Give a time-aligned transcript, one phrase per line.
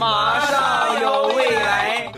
[0.00, 2.10] 马上有未来。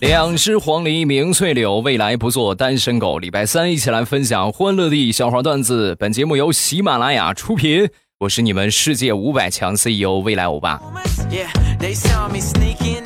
[0.00, 3.18] 两只黄鹂鸣翠柳，未来不做单身狗。
[3.18, 5.96] 礼拜三一起来分享欢乐地笑话段子。
[5.98, 7.88] 本节目由喜马拉雅出品，
[8.20, 10.78] 我是你们世界五百强 CEO 未来欧巴。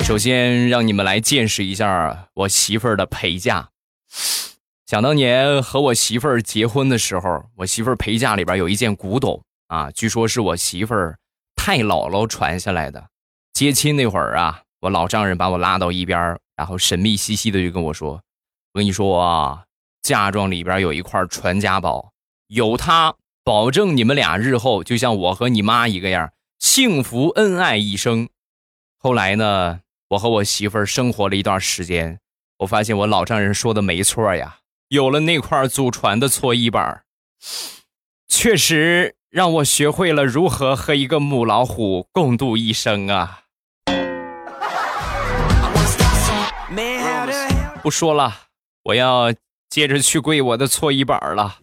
[0.01, 3.69] 首先让你们来见识一下我媳妇儿的陪嫁。
[4.85, 11.17] 想当年和我媳妇儿结婚的时候，我媳妇儿陪嫁里边有一件古董啊，据说是我媳妇儿
[11.55, 13.07] 太姥姥传下来的。
[13.53, 18.19] 接亲那会儿啊，我老丈人把我拉到一边，然后神秘兮兮的就跟我说
[18.75, 19.63] ：“我跟你说啊，
[20.01, 22.11] 嫁妆里边有一块传家宝，
[22.47, 28.27] 有它，保证你们俩日后就像我和你妈一个样，幸福恩爱一生。”
[28.97, 32.19] 后来呢，我和我媳妇儿生活了一段时间，
[32.57, 37.03] 我发现我老丈人说的没错呀，有了那块祖传的搓衣板，
[38.27, 43.41] 确实让我学会了如何和一个母老虎共度一生啊。
[47.83, 48.33] 不说了，
[48.85, 49.31] 我要
[49.69, 51.59] 接着去跪我的搓衣板了。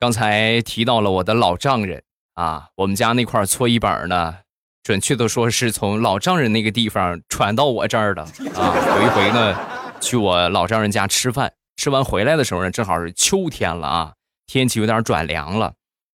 [0.00, 2.02] 刚才提到了我的老丈人
[2.34, 4.36] 啊，我们家那块搓衣板呢，
[4.82, 8.74] 准确的说是从老丈人那个地方传到我这儿的啊。
[9.00, 9.56] 有一回呢，
[10.00, 14.12] 去我老丈人家吃饭，吃完回来的时候呢，正好是秋天了啊，
[14.46, 15.72] 天气有点转凉了，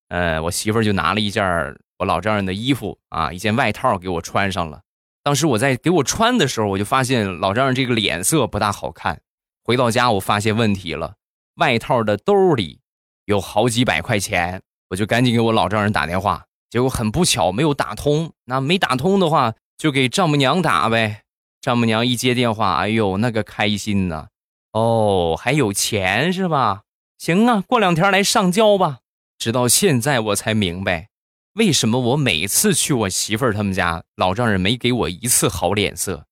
[0.09, 1.75] 呃，我媳妇儿就拿了一件。
[1.99, 4.81] 我老丈人的衣服啊，一件外套给我穿上了。
[5.21, 9.21] 当时我在给我穿的时候，我就发现老丈人这个脸色不大好看。
[9.63, 11.13] 回到家，我发现问题了，
[11.55, 12.79] 外套的兜里
[13.25, 16.45] 有好几百块钱，我就赶紧给我老丈人打电话。
[16.69, 21.23] 结果很不巧没有打通，那没打通的话，就给丈母娘打呗。
[21.59, 24.27] 丈母娘一接电话，哎呦，那个开心呐！
[24.71, 26.83] 哦，还有钱是吧？
[27.17, 28.99] 行啊，过两天来上交吧。
[29.37, 31.09] 直到现在我才明白。
[31.53, 36.25] 为什么我每次去我媳妇儿他们家，老丈人没给我一次好脸色？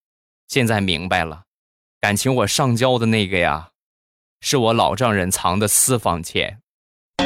[0.48, 1.44] 现在明白了，
[2.00, 3.72] 感情我上交的那个呀，
[4.42, 6.62] 是我老丈人藏的私房钱。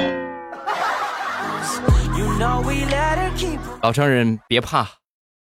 [3.81, 4.87] 老丈人别怕，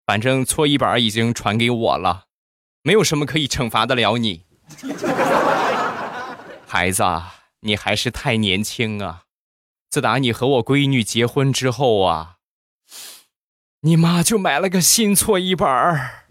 [0.05, 2.25] 反正搓衣板已经传给我了，
[2.83, 4.45] 没有什么可以惩罚得了你。
[6.67, 7.03] 孩子，
[7.61, 9.23] 你还是太年轻啊！
[9.89, 12.35] 自打你和我闺女结婚之后啊。
[13.81, 16.25] 你妈就买了个新搓衣板儿。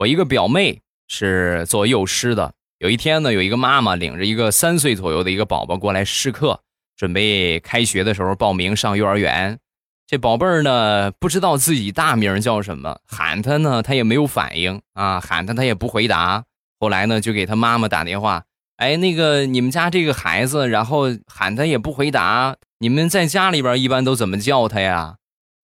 [0.00, 2.52] 我一个表妹是做幼师的。
[2.78, 6.60] 有一天呢，有一个妈妈领着一个三岁左右的一个宝宝过来试课，
[6.96, 9.58] 准备开学的时候报名上幼儿园。
[10.06, 16.44] 这宝贝儿呢，不知道自己大名叫什么，喊他呢，他也没有反应啊，喊他他也不回答。
[16.78, 18.44] 后来呢，就给他妈妈打电话。
[18.76, 22.56] 哎，那个你们家这个孩子，然后喊他也不回答。
[22.78, 25.16] 你们在家里边一般都怎么叫他呀？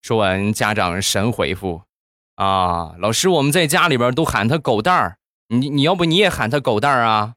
[0.03, 1.83] 说完，家长神回复：
[2.37, 5.19] 啊，老师，我们在家里边都喊他狗蛋儿。
[5.49, 7.34] 你你要不你也喊他狗蛋儿啊？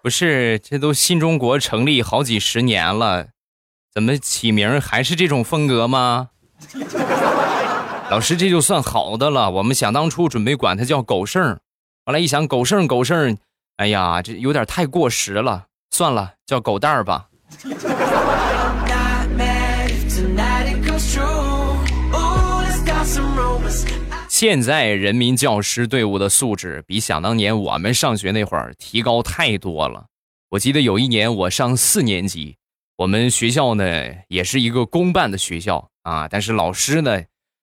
[0.00, 3.26] 不是，这都新中国成立好几十年了，
[3.92, 6.28] 怎么起名还是这种风格吗？
[8.08, 9.50] 老师，这就算好的了。
[9.50, 11.58] 我们想当初准备管他叫狗剩，
[12.06, 13.36] 后来一想，狗剩狗剩，
[13.78, 17.26] 哎呀，这有点太过时了，算了，叫狗蛋儿吧。
[24.40, 30.06] 现在人民教师队伍的素质比想当年我们上学那会儿提高太多了。
[30.50, 32.56] 我记得有一年我上四年级，
[32.98, 33.84] 我们学校呢
[34.28, 37.20] 也是一个公办的学校啊，但是老师呢。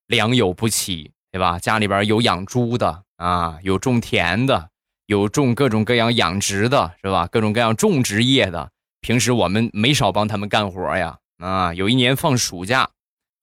[0.08, 1.58] 良莠不齐，对吧？
[1.59, 4.68] 家里边有养猪的啊，有种田的，
[5.05, 7.26] 有种各种各样养殖的，是吧？
[7.28, 8.70] 各种各样种植业的。
[8.99, 11.20] 平时我们没少帮他们干活呀。
[11.38, 12.90] 啊，有一年放暑假，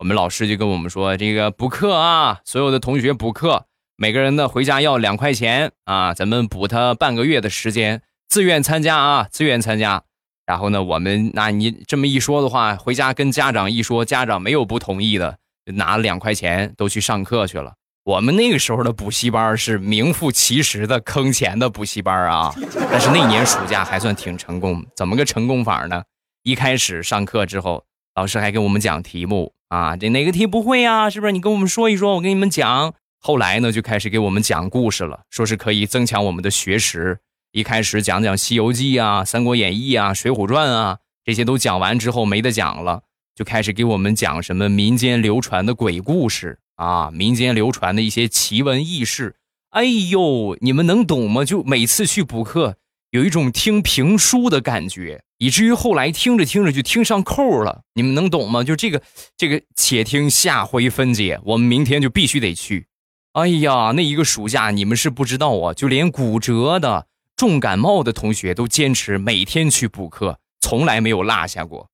[0.03, 3.67] 我们老师就跟我们说：“这个补课啊，所有的同学补课，
[3.97, 10.03] 每个人呢回家要两块钱啊，咱们补他半个月的时间，自愿参加啊，自愿参加。”
[10.45, 15.39] 然后呢，我们那你这么一说的话，回家跟家长一说，家长没有不同意的。
[15.67, 17.75] 拿了两块钱都去上课去了。
[18.03, 22.53] 我们那个时候的补习班是名副其实的坑钱的补习班啊。
[22.91, 24.85] 但是那年暑假还算挺成功。
[24.97, 26.03] 怎么个成功法呢？
[26.43, 27.85] 一开始上课之后，
[28.17, 31.09] 老师还给我们讲题目啊，这哪个题不会呀？
[31.09, 31.33] 是不是？
[31.33, 32.93] 你跟我们说一说，我给你们讲。
[33.19, 37.21] 后来呢，就开始给我们讲故事了，说是可以增强我们的学识。
[37.53, 43.05] 一开始讲讲《西游记》啊，《三国演义》啊，《水浒传》啊，这些都讲完之后没得讲了，
[43.35, 49.37] 就开始给我们讲什么民间流传的鬼故事啊，民间流传的一些奇闻异事。
[49.71, 51.47] 哎呦，你们能懂吗？
[51.47, 52.77] 就每次去补课，
[53.13, 57.83] 有一种听评书的感觉，以至于后来听着听着就听上扣了。
[57.93, 58.65] 你们能懂吗？
[58.65, 59.03] 就这个
[59.37, 61.39] 这个，且听下回分解。
[61.45, 62.87] 我们明天就必须得去。
[63.33, 67.07] 哎呀，那一个暑假你们是不知道啊，就连骨折的、
[67.37, 71.91] 重感冒的同学都坚持每天去补课，从来没有落下过。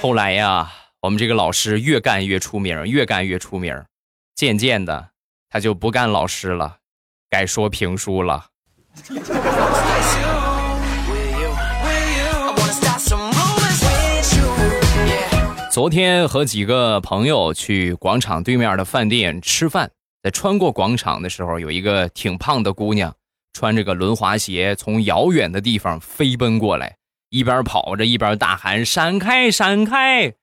[0.00, 0.70] 后来呀，
[1.00, 3.74] 我们这个老师越干越出名，越干越出名，
[4.36, 5.08] 渐渐的
[5.54, 6.78] 他就不干老师了，
[7.30, 8.44] 改说评书了。
[15.70, 19.88] 昨天和几个朋友去广场对面的饭店吃饭，
[20.24, 23.14] 在穿过广场的时候，有一个挺胖的姑娘，
[23.52, 26.96] 穿着个轮滑鞋，从遥远的地方飞奔过来，
[27.30, 30.34] 一边跑着一边大喊：“闪开，闪开！”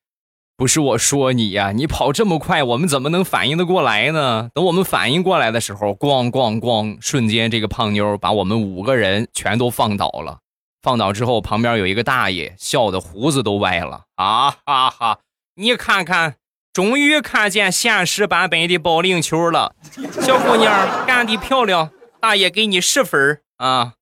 [0.62, 4.52] 不是我说你呀，你跑这么快，我们怎么能反应得过来呢？
[4.54, 10.38] 等我们反应过来的时候，咣咣咣，瞬间这个胖妞把我们五个人全都放倒了。
[10.84, 15.18] 放倒之后，旁边有一个大爷，笑得胡子都歪了啊哈哈！
[15.56, 16.36] 你看看，
[16.72, 19.74] 终于看见现实版本的保龄球了，
[20.22, 23.94] 小姑娘干得漂亮，大爷给你十分啊！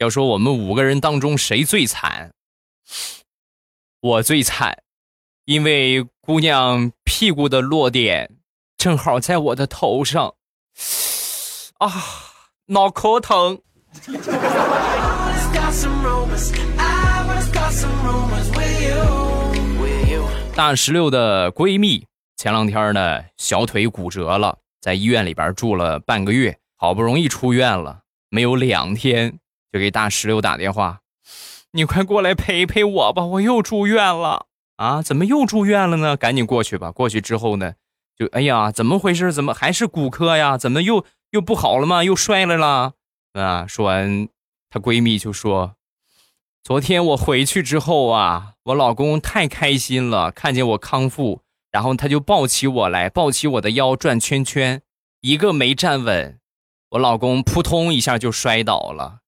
[0.00, 2.32] 要说我们五个人当中谁最惨？
[4.00, 4.82] 我最惨，
[5.44, 8.38] 因为姑娘屁股的落点
[8.78, 10.34] 正好在我的头上。
[11.76, 11.92] 啊，
[12.64, 13.60] 脑壳疼。
[20.56, 22.06] 大石榴的闺蜜
[22.38, 28.00] 前两天呢，小腿骨折了，在医院里边住了半个月，好不容易出院了，
[28.30, 29.38] 没有两天
[29.72, 31.00] 就给大石榴打电话
[31.72, 34.46] ：“你快过来陪陪我吧，我又住院了
[34.76, 35.02] 啊！
[35.02, 36.16] 怎么又住院了呢？
[36.16, 37.74] 赶紧过去吧。”过去之后呢，
[38.16, 39.32] 就哎呀，怎么回事？
[39.32, 40.58] 怎么还是骨科呀？
[40.58, 41.04] 怎么又？
[41.30, 42.02] 又不好了吗？
[42.02, 42.94] 又摔了啦？
[43.34, 43.64] 啊！
[43.64, 44.28] 说完，
[44.68, 45.76] 她闺蜜就说
[46.64, 54.82] ：“昨天我回去之后啊，我老公太开心了，看见我康复，然后他就抱起我来，抱起我的腰转圈圈，
[55.20, 56.40] 一个没站稳，
[56.90, 59.20] 我老公扑通一下就摔倒了，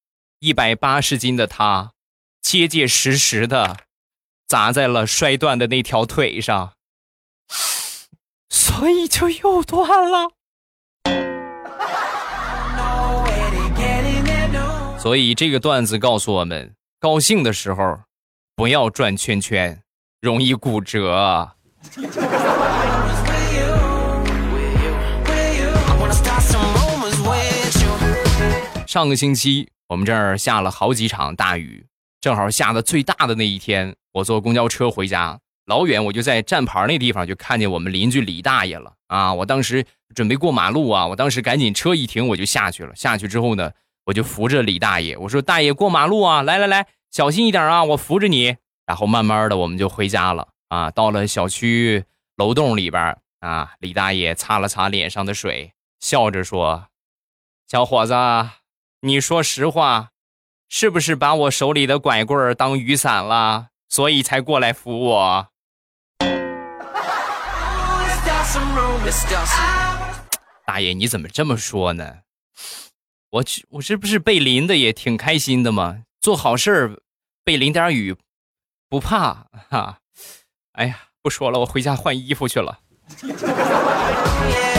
[0.45, 1.93] 一百八十斤的他，
[2.41, 3.77] 结结实实的
[4.49, 6.73] 砸在了摔断的那条腿上，
[8.49, 10.33] 所以就又断了。”
[14.99, 18.01] 所以这个段子告诉我们：高兴的时候
[18.57, 19.81] 不要转圈圈，
[20.21, 21.53] 容易骨折。
[28.89, 31.85] 上个星期我们这儿下了好几场大雨，
[32.19, 39.35] 正好下的最大的那一天，我坐公交车回家，老远我就在站牌那地方就看见我们邻居李大爷了啊！
[39.35, 39.85] 我当时
[40.15, 42.97] 准备过马路啊，我当时赶紧车一停我就下去了。
[42.97, 43.71] 下去之后呢？
[44.07, 48.57] 我就扶着李大爷，我说：“大爷过马路啊，来来来，小心一点啊，我扶着你。”
[48.87, 50.91] 然后慢慢的我们就回家了啊。
[50.91, 52.03] 到了小区
[52.37, 56.87] 楼栋里边啊，李大爷擦了擦脸上的水，笑着说
[57.69, 58.15] ：“小伙子，
[59.05, 60.11] 你说实话，
[60.69, 65.49] 是不是把我手里的拐棍当雨伞了，所以才过来扶我？”
[70.65, 72.19] 大爷，你怎么这么说呢？
[73.31, 76.05] 我去，我这不是被淋的也挺开心的吗？
[76.21, 77.01] 做好事儿，
[77.43, 78.17] 被淋点雨，
[78.89, 79.99] 不怕哈。
[80.75, 82.79] 哎呀，不说了，我回家换衣服去了。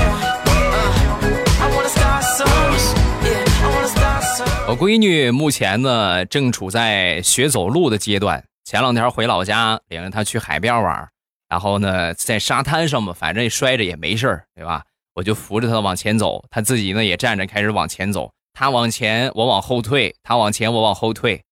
[4.73, 11.07] 我闺女目前呢正处在学走路的阶段，前两天回老家领着她去海边玩，
[11.47, 14.81] 然后呢在沙滩上嘛，反正摔着也没事儿，对吧？
[15.13, 18.31] 我就扶着她往前走，她自己呢也站着开始往前走。
[18.51, 21.43] 她往前，我往后退；她往前，我往后退。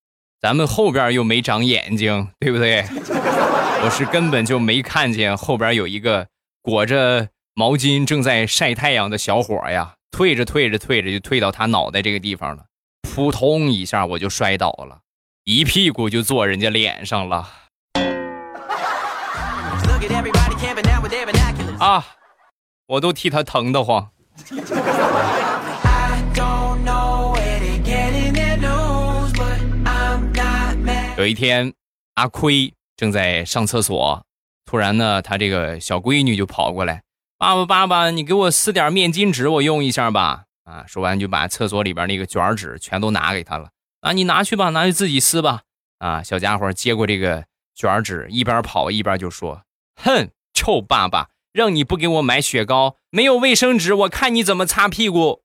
[0.41, 2.83] 咱们后边又没长眼睛，对不对？
[3.85, 6.25] 我是根本就没看见后边有一个
[6.63, 9.93] 裹着毛巾正在晒太阳的小伙呀。
[10.09, 12.65] 退着退着退着，就退到他脑袋这个地方了，
[13.13, 14.99] 扑通一下我就摔倒了，
[15.43, 17.45] 一屁股就坐人家脸上了。
[21.77, 22.05] 啊！
[22.87, 24.09] 我都替他疼得慌。
[31.17, 31.73] 有有一天，
[32.13, 34.25] 阿亏正在上厕所，
[34.63, 37.03] 突然呢，他这个小闺女就跑过来
[37.37, 43.69] ：“爸爸，爸爸，你给我撕点面巾纸，我用一下吧。”啊，说完就把厕所里边那个卷纸全都拿给他了。
[44.01, 45.61] 啊，你拿去吧，拿去自己撕吧。
[45.99, 49.63] 啊，小家伙接过这个卷纸，一边跑一边就说
[50.01, 55.41] ：“哼，臭爸爸，让你不给我买雪糕，没有卫生纸，我看你怎么擦屁股。”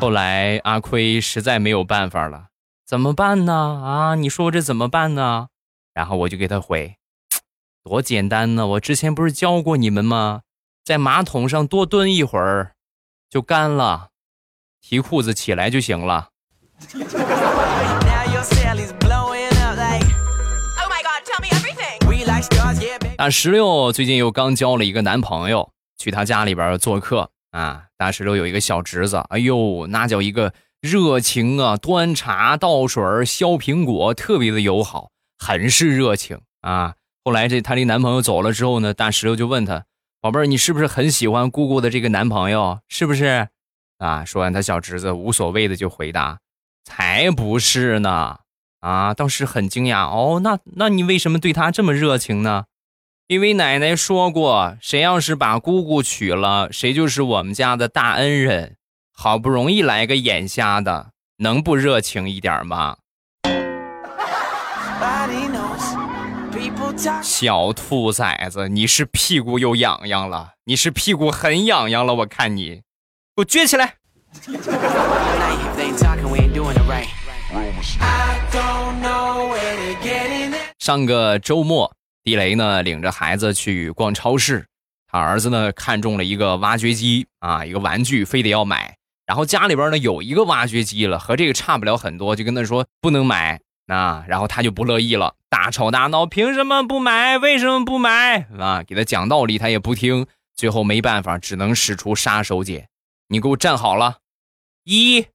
[0.00, 2.46] 后来阿亏实在没有办法了，
[2.86, 3.52] 怎么办呢？
[3.84, 5.48] 啊，你说我这怎么办呢？
[5.92, 6.96] 然后我就给他回，
[7.82, 8.66] 多简单呢！
[8.66, 10.42] 我之前不是教过你们吗？
[10.84, 12.72] 在马桶上多蹲一会儿，
[13.28, 14.08] 就干了，
[14.80, 16.28] 提裤子起来就行了。
[23.16, 27.30] 大石榴最近又刚交了一个男朋友，去他家里边做客。
[27.50, 31.78] 啊，大石榴有一个小侄子，哎呦，那叫一个热情啊！
[31.78, 36.94] 端茶倒水、削苹果，特别的友好，很是热情啊。
[37.24, 39.86] 后来这她这男朋友走了之后呢，大石榴就问他
[40.20, 42.80] ：“宝贝儿，你是不是很喜欢姑姑的这个男朋友？
[42.88, 43.48] 是不是？”
[43.98, 46.38] 啊，说完，他小侄子无所谓的就回答
[46.84, 48.38] ：“才不是呢！”
[48.80, 52.64] 啊，当时很惊讶哦，那那你为什么对他这么热情呢？
[53.26, 58.76] 因为奶奶说过，谁要是把姑姑娶了，谁就是我们家的大恩人。
[59.12, 62.96] 好不容易来个眼瞎的，能不热情一点吗？
[67.22, 72.82] 小兔崽子，你是屁股又痒痒了，你是屁股很痒痒了，我看你，
[73.36, 73.94] 给我撅起来。
[80.80, 81.92] 上个周末。
[82.24, 84.66] 地雷呢，领着孩子去逛超市，
[85.10, 88.96] 他儿子呢看中了一个挖掘机啊，一个玩具，非得要买。
[89.24, 94.24] 然后家里边呢有一个挖掘机了，和这个差不了很多，就跟他说不能买啊。
[94.28, 97.36] 然后他就不乐意了，大吵大闹，凭什么不买？
[97.38, 98.46] 为什么不买？
[98.58, 102.86] 啊，给他讲道理他也不听，最后没办法，只能使出杀手锏。
[103.28, 104.18] 你给我站好了，
[104.84, 105.26] 一、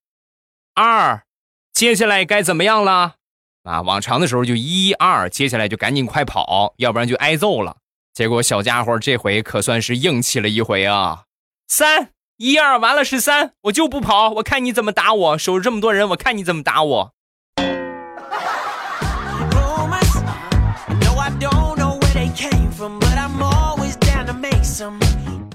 [0.73, 1.23] 二，
[1.71, 3.15] 接下来该怎么样了？
[3.63, 7.77] 啊，往常的时候就一二，接下来就赶紧快跑，要不然就挨揍了。
[8.13, 11.23] 结果小家伙这回可算是硬气了一回啊！
[11.67, 15.37] 三一二，完了是三，我就不跑，我看你怎么打我！
[15.37, 17.13] 守着这么多人，我看你怎么打我！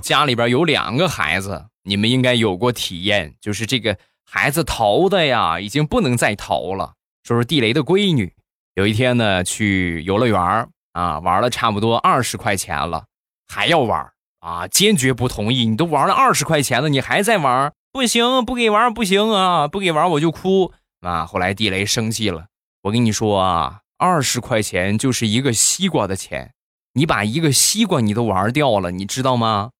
[0.08, 6.94] 家里边有两个孩子，你们应该有过体验，就是这个孩子淘的呀，已经不能再淘了。
[7.24, 8.32] 说是地雷的闺女，
[8.74, 13.04] 有一天呢去游乐园啊，玩了差不多二十块钱了，
[13.46, 14.10] 还要玩
[14.40, 15.66] 啊，坚决不同意。
[15.66, 17.70] 你都玩了二十块钱了，你还在玩？
[17.92, 20.72] 不行，不给玩不行啊，不给玩我就哭
[21.02, 21.26] 啊。
[21.26, 22.46] 后来地雷生气了，
[22.84, 26.54] 我跟你说啊，二十块钱就是一个西瓜的钱，
[26.94, 29.72] 你把一个西瓜你都玩掉了，你知道吗？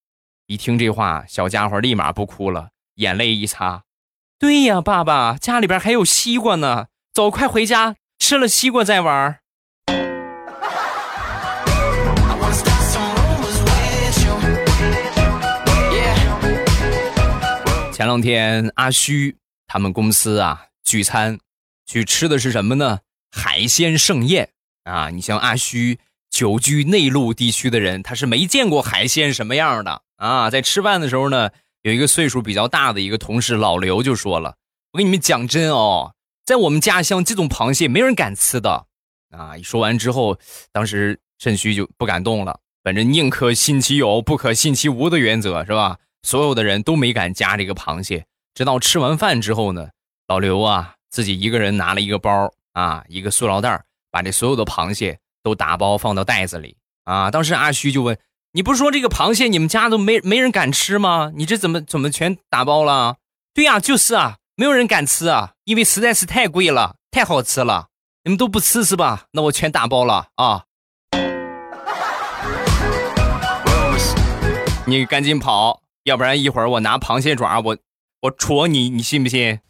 [0.51, 3.83] 一听这话，小家伙立马不哭了，眼泪一擦，
[4.39, 6.87] 对呀，爸爸家里边还有西瓜呢。
[7.13, 7.97] 走，快回家！
[8.19, 9.41] 吃了西瓜再玩。
[17.93, 19.37] 前两天阿虚
[19.67, 21.39] 他们公司啊聚餐，
[21.85, 23.01] 去吃的是什么呢？
[23.31, 24.49] 海鲜盛宴
[24.85, 25.11] 啊！
[25.11, 25.99] 你像阿虚
[26.31, 30.51] 久居内陆地区的人，他是没见过海鲜什么样的啊！
[30.51, 31.51] 在吃饭的时候呢，
[31.83, 34.57] 有一个岁数比较大的一个同事老刘就说了
[34.93, 38.87] ：“我跟你们讲真哦。”在我们家乡，这种螃蟹没人敢吃的
[39.31, 39.57] 啊！
[39.63, 40.39] 说完之后，
[40.73, 42.61] 当时肾虚就不敢动了。
[42.83, 45.99] 反正宁可信其有，不可信其无的原则是吧？
[46.23, 48.25] 所有的人都没敢夹这个螃蟹。
[48.55, 49.89] 直到吃完饭之后呢，
[50.27, 57.31] 老刘啊自己一个人拿了一个包啊，一个塑料袋，把这所有的螃蟹都打包放到袋子里啊。
[57.31, 58.19] 当时阿虚就问
[58.53, 61.33] ：“你不是说这个螃蟹你们家都没没人敢吃吗？
[61.35, 63.17] 你这怎么怎么全打包了？”
[63.55, 64.37] 对呀，就是啊。
[64.61, 67.87] 没有人敢吃啊，因为实在是太贵了，太好吃了。
[68.25, 69.27] 你们都不吃是吧？
[69.31, 70.65] 那我全打包了啊！
[74.85, 77.77] 你赶紧跑，要不然一会儿我拿螃蟹爪，我
[78.23, 79.61] 我戳你，你信不信？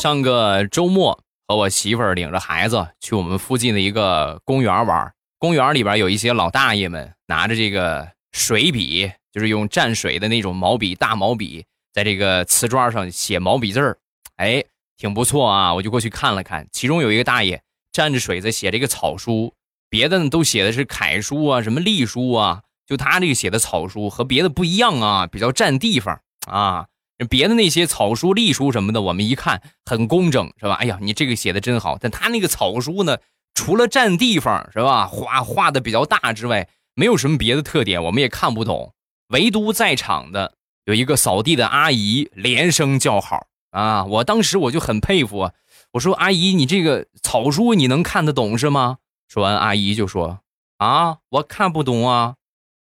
[0.00, 5.12] 上个周末和我媳妇儿领着孩子去我们附近的一个公园玩。
[5.38, 13.98] 公园里边有一些老大爷们拿着这个水笔，就是用蘸水的那种毛笔，大毛笔，在这个瓷砖上写毛笔字儿，
[14.36, 14.64] 哎，
[14.96, 15.74] 挺不错啊！
[15.74, 19.52] 我就过去看了看，其中有一个大爷蘸着水在写这个草书，
[19.90, 26.86] 别的呢都写的是楷书啊，什么隶书啊，就他这个写的草书和别的不一样啊，比较占地方啊。
[27.28, 30.74] 别的那些草书、隶书什么的，我们一看很工整，是吧？
[30.74, 31.98] 哎呀，你这个写的真好。
[32.00, 33.18] 但他那个草书呢，
[33.54, 35.06] 除了占地方，是吧？
[35.06, 38.94] 画画的比较大之外，没有什么别的特点，我们也看不懂。
[39.28, 44.04] 唯独在场的有一个扫地的阿姨连声叫好啊！
[44.04, 45.52] 我当时我就很佩服啊，
[45.92, 48.98] 我说阿姨，你这个草书你能看得懂是吗？
[49.28, 50.40] 说完，阿姨就说
[50.78, 52.34] 啊，我看不懂啊。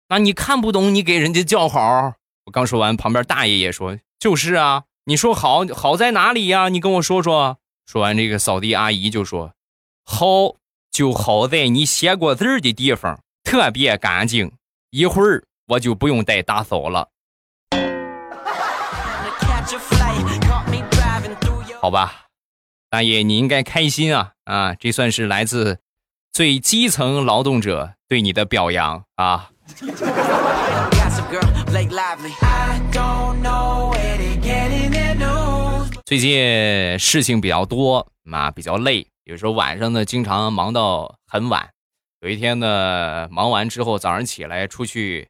[0.09, 2.15] 那你看不懂，你给人家叫好。
[2.45, 3.97] 我刚说完，旁边大爷也说。
[4.23, 6.69] 就是啊，你说好好在哪里呀？
[6.69, 7.59] 你跟我说说。
[7.85, 9.53] 说完，这个扫地阿姨就说
[10.07, 10.55] ：“好
[10.93, 14.53] 就好在你写过字的地方特别干净，
[14.91, 17.09] 一会儿我就不用再打扫了。”
[21.81, 22.27] 好吧，
[22.89, 24.75] 大爷你应该开心啊啊！
[24.77, 25.81] 这算是来自
[26.33, 29.51] 最基层劳动者对你的表扬啊。
[31.73, 32.35] Blake Lively
[36.05, 41.67] 最近事情比较多啊，比较累，有时候晚上呢经常忙到很晚。
[42.21, 45.27] 有一天呢，忙完之后早上起来出去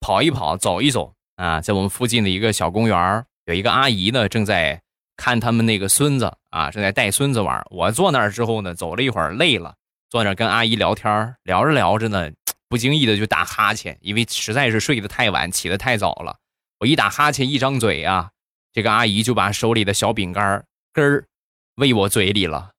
[0.00, 4.80] 跑一跑、走一走啊，在我们附近的一个小公园有一个阿姨呢正在
[5.18, 7.62] 看他们那个孙子啊，正在带孙子玩。
[7.70, 9.74] 我坐那儿之后呢，走了一会儿累了，
[10.08, 12.30] 坐那儿跟阿姨聊天，聊着聊着呢。
[12.74, 16.38] 不经意的就打哈欠，因为实在是睡得太晚，起得太早了。
[16.80, 18.32] 我一打哈欠，一张嘴啊，
[18.72, 21.28] 这个阿姨就把手里的小饼干根儿
[21.76, 22.72] 喂我嘴里了。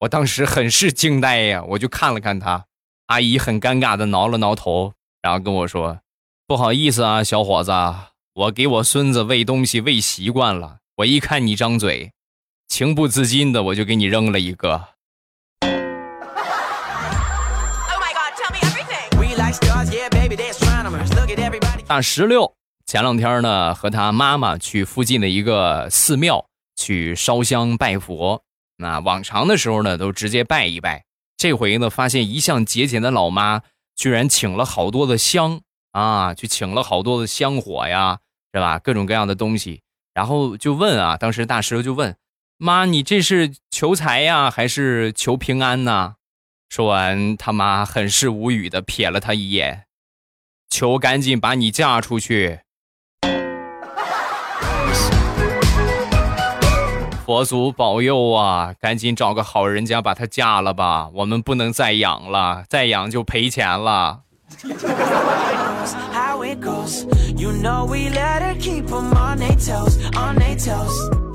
[0.00, 2.66] 我当时很是惊呆呀，我就看了看她，
[3.06, 6.00] 阿姨很尴尬的挠了挠头，然后跟我说
[6.46, 7.72] ：“不好意思啊，小伙子，
[8.34, 12.12] 我给我孙子喂东西喂习惯了，我一看你张嘴，
[12.68, 14.88] 情不自禁的我就给你扔了一个。”
[21.92, 22.54] 大石榴
[22.86, 28.44] 前两天呢，和他妈妈去附近的一个寺庙去烧香拜佛。
[28.78, 31.04] 那往常的时候呢，都直接拜一拜。
[31.36, 33.60] 这回呢，发现一向节俭的老妈
[33.94, 38.20] 居然请了好多的香啊，去请了好多的香火呀，
[38.54, 38.78] 是吧？
[38.78, 39.82] 各种各样的东西。
[40.14, 42.16] 然后就问啊，当时大石榴就问
[42.56, 46.14] 妈：“你这是求财呀，还是求平安呢？”
[46.72, 49.84] 说完，他妈很是无语的瞥了他一眼。
[50.72, 52.60] 求赶紧把你嫁出去！
[57.26, 58.74] 佛祖保佑啊！
[58.80, 64.20] 赶紧找个好人家把她嫁了吧，我们不能再养了，再养就赔钱了。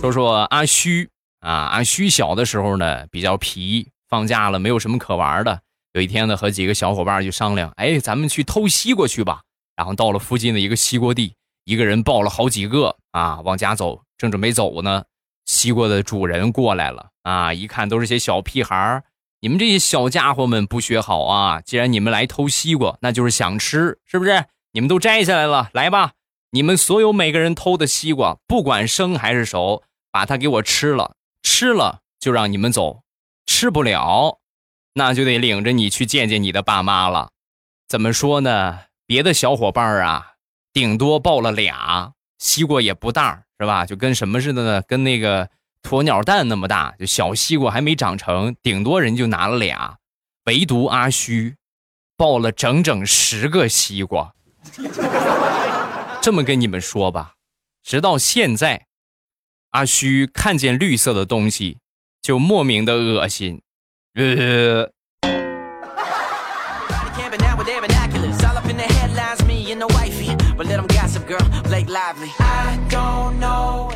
[0.01, 1.07] 说说阿虚
[1.41, 5.61] 啊，阿虚小的时候呢比较皮，放假了没有什么可玩的。
[5.97, 9.41] 有一天呢，和几个小伙伴就商量，哎，咱们去偷西瓜去吧。
[9.75, 11.33] 然后到了附近的一个西瓜地，
[11.65, 14.03] 一个人抱了好几个啊，往家走。
[14.15, 15.05] 正准备走呢，
[15.45, 19.03] 西瓜的主人过来了啊，一看都是些小屁孩
[19.39, 21.61] 你们这些小家伙们不学好啊！
[21.61, 24.45] 既然你们来偷西瓜，那就是想吃，是不是？
[24.73, 26.11] 你们都摘下来了，来吧，
[26.51, 29.81] 你们所有每个人偷的西瓜，不管生还是熟，
[30.11, 33.01] 把它给我吃了，吃了就让你们走，
[33.47, 34.37] 吃不了。
[34.97, 37.29] 那就得领着你去见见你的爸妈了。
[37.87, 38.79] 怎么说呢？
[39.05, 40.33] 别的小伙伴啊，
[40.73, 43.85] 顶多抱了俩西瓜，也不大，是吧？
[43.85, 44.81] 就跟什么似的呢？
[44.81, 45.49] 跟那个
[45.83, 49.97] 鸵鸟蛋那么大，就小西瓜还没长成，顶多人就拿了俩。
[50.45, 51.55] 唯独阿虚，
[52.17, 54.33] 抱了整整十个西瓜。
[56.19, 57.35] 这么跟你们说吧，
[57.83, 58.87] 直到现在，
[59.69, 61.77] 阿虚看见绿色的东西，
[62.21, 63.61] 就莫名的恶心。
[64.19, 64.89] 呃，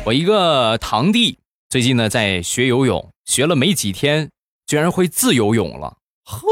[0.04, 4.30] 我一个堂弟最近呢在学游泳，学了没几天，
[4.64, 5.96] 居然会自由泳了。
[6.24, 6.46] 呵，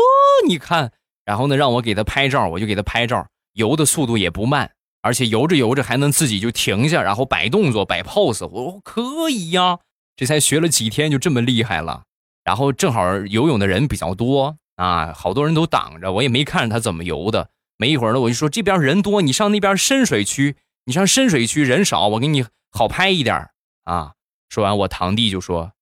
[0.48, 0.90] 你看，
[1.24, 8.44] 然后呢让我给他拍照，我就给他拍照，游的速度也不慢，而且游着游着还能自己就停下，然后摆动作、摆 pose。
[8.48, 9.78] 我说可以呀，
[10.16, 12.02] 这才学了几天就这么厉害了。
[12.51, 17.51] 然后正好游泳的人比较多啊，好多人都挡着，我也没看着他怎么游的。
[17.77, 23.51] 没一会儿呢，我就说这边人多，你上那边深水区，你上深水区人少，我给你好拍一点
[23.85, 24.15] 啊。
[24.49, 25.75] 说完，我堂弟就说：“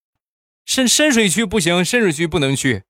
[0.67, 2.83] 深深水区不行，深水区不能去。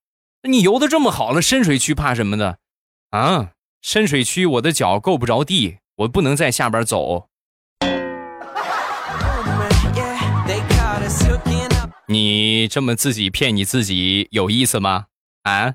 [0.43, 2.59] 你游的这么好了，深水区怕什么的？
[3.11, 7.29] 啊，深水区我的脚够不着地，我不能在下边走。”
[12.11, 15.05] 你这么自己骗你自己有意思吗？
[15.42, 15.75] 啊？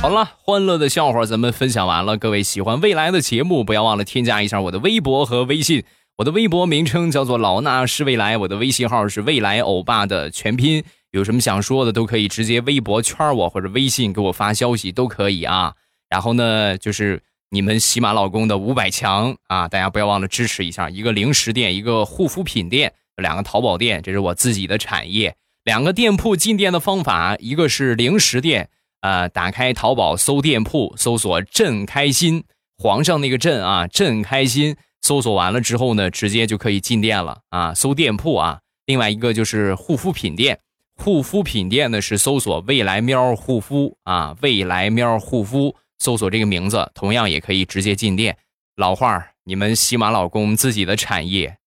[0.00, 2.16] 好了，欢乐的笑话咱们分享完了。
[2.16, 5.84] 各位喜欢未来的节目，不要忘了添加一下我的微博和微信。
[6.16, 10.82] 我的微博名称叫做老衲是未来，我的微信号是未来欧巴的全拼。
[11.10, 15.74] 有什么想说的，都可以直接微博圈我或者微信给我发消息都可以啊。
[16.08, 20.90] 然后呢，就是你们喜马老公的五百强啊，大家不要忘了支持一下。
[20.90, 25.34] 一个零食店，一个护肤品店，两个淘宝店，这是我自己的产业。
[25.64, 28.68] 两个店铺进店的方法，一个是零食店，
[29.00, 32.44] 呃，打开淘宝搜店铺，搜索“朕开心”，
[32.76, 34.76] 皇上那个“朕”啊，“朕开心”。
[35.00, 37.72] 搜索完了之后呢，直接就可以进店了啊！
[37.72, 38.60] 搜店铺啊。
[38.84, 40.58] 另外一个就是护肤品店，
[40.96, 48.36] 护肤品店呢是搜索“未来喵护肤”啊，“未来喵护肤”，搜索这个名字，同样也可以直接进店。
[48.76, 51.58] 老话儿你们喜马老公自己的产业，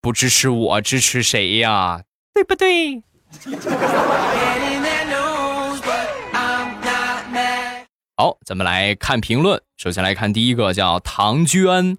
[0.00, 2.02] 不支持我支持谁呀？
[2.32, 3.02] 对不对？
[8.16, 9.60] 好，咱们来看评论。
[9.76, 11.96] 首先来看第一个，叫唐娟。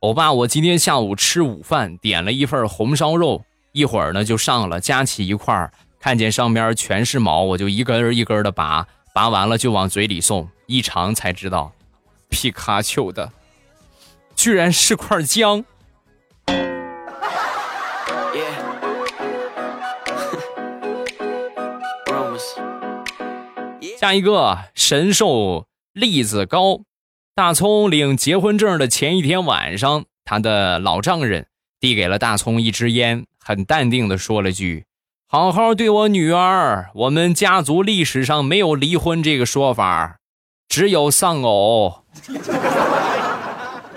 [0.00, 5.70] 欧巴，我今天下午吃午饭，点了一份红烧肉，一会儿呢就上了，夹起一块儿
[6.00, 8.86] 看见上边全是毛，我就一根一根的拔，
[9.18, 11.72] 拔完了就往嘴里送，一尝才知道，
[12.28, 13.32] 皮卡丘的，
[14.36, 15.64] 居然是块姜。
[23.98, 26.82] 下一个神兽栗子糕。
[27.34, 31.48] 大葱领结婚证的前一天晚上，他的老丈人
[31.80, 34.84] 递给了大葱一支烟，很淡定的说了句
[35.30, 40.16] ：“好好对我女儿，我们家族历史上没有离婚这个说法，
[40.66, 42.02] 只有丧偶。”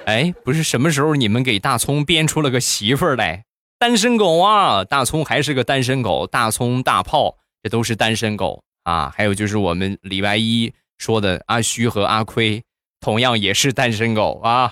[0.06, 3.46] 哎，不是什么时候你们给大葱编出了个媳妇儿来？
[3.80, 9.10] 单身狗啊，大葱还是个单身狗，大葱大炮这都是单身狗啊。
[9.16, 12.62] 还有就是我们礼拜一说的阿虚和阿亏。
[13.00, 14.72] 同样也是单身狗啊！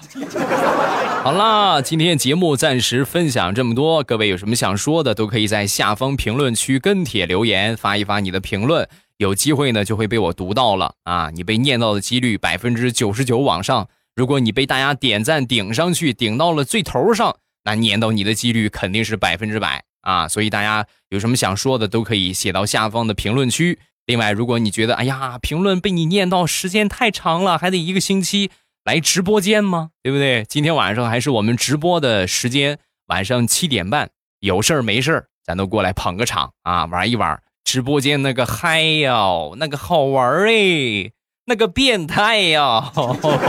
[1.22, 11.30] 好啦，今天节目暂时分享这么多，各位有什么想说的，都可以在下方评论区跟帖留言，发一发你的评论，有机会呢就会被我读到了啊！
[11.36, 20.26] 你被念到的几率百分之九十九往上，如果你被大家点赞顶上去，顶到了最头上，那念到你的几率肯定是百分之百啊！
[20.28, 23.78] 所以大家有什么想说的，都可以写到下方的评论区。
[24.06, 28.50] 另外，如果你觉得哎呀，评论被你念到时间太长了，还得一个星期
[28.84, 29.90] 来直播间吗？
[30.02, 30.46] 对不对？
[30.46, 37.42] 今天晚上还是我们直播的时间，晚上七点半，有事儿没事儿，咱都过来捧个场啊，玩一玩。
[37.64, 39.16] 直播间那个嗨呀，
[39.58, 41.12] 那个好玩哎，
[41.46, 42.92] 那个变态呀！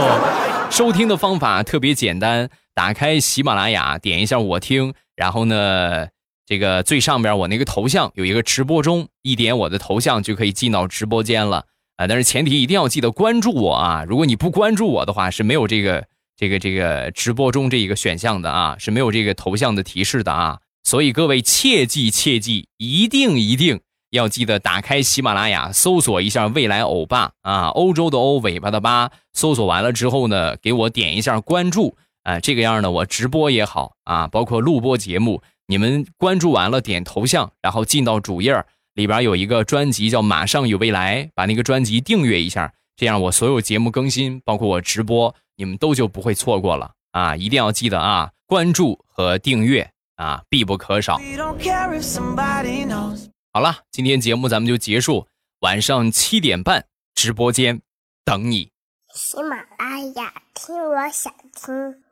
[0.69, 6.07] 收听的方法特别简单，打开喜马拉雅，点一下我听，然后呢。
[6.47, 11.63] 这个最上边我那个头像有一个直播中，一点我的头像就可以进到直播间了
[12.01, 12.07] 啊！
[12.07, 14.03] 但是前提一定要记得关注我啊！
[14.07, 20.59] 如果你不关注我的话，是没有这个这个这个直播中这一个选项的啊，是没有这个头像的提示的啊！
[20.83, 29.11] 所以各位切记切记，一定一定要记得打开喜马拉雅，搜索一下“未来欧巴”啊，欧洲的欧，尾巴的巴。
[29.33, 35.43] 搜索完了之后呢，给我点一下关注啊，这个样呢，我直播也好啊，包括录播节目。
[35.67, 38.65] 你们关注完了，点头像，然后进到主页
[39.01, 47.35] 里边有一个专辑叫《马上有未来》，把那个专辑订阅一下，这样我所有节目更新，包括我直播，你们都就不会错过了啊！
[47.35, 51.17] 一定要记得啊，关注和订阅啊，必不可少。
[53.51, 55.27] 好了，今天节目咱们就结束，
[55.61, 56.85] 晚上七点半
[57.15, 57.81] 直播间
[58.23, 58.69] 等你。
[59.15, 62.10] 喜马拉雅听，我想听。